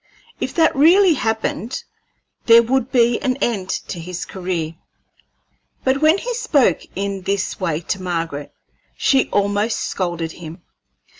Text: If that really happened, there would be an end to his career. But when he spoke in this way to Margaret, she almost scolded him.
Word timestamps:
If 0.39 0.55
that 0.55 0.75
really 0.75 1.13
happened, 1.13 1.83
there 2.47 2.63
would 2.63 2.91
be 2.91 3.19
an 3.21 3.37
end 3.37 3.69
to 3.87 3.99
his 3.99 4.25
career. 4.25 4.73
But 5.83 6.01
when 6.01 6.17
he 6.17 6.33
spoke 6.33 6.79
in 6.95 7.21
this 7.21 7.59
way 7.59 7.81
to 7.81 8.01
Margaret, 8.01 8.51
she 8.97 9.29
almost 9.29 9.77
scolded 9.77 10.31
him. 10.31 10.63